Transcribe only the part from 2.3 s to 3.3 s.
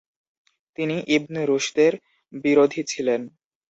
বিরোধী ছিলেন।